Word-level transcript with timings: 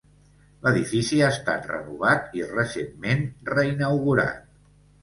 L'edifici 0.63 1.19
ha 1.25 1.27
estat 1.35 1.69
renovat 1.73 2.35
i 2.41 2.45
recentment 2.55 3.25
reinaugurat. 3.55 4.47